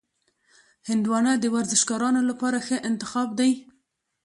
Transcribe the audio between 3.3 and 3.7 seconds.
دی.